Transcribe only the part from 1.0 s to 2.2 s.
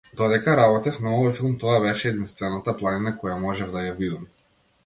на овој филм тоа беше